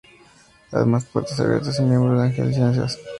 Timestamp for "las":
2.17-2.31